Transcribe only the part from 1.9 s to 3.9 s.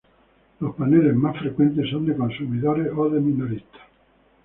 son de consumidores o de minoristas.